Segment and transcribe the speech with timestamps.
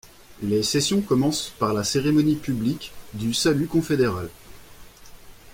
[0.41, 4.31] Les sessions commencent par la cérémonie publique du salut confédéral.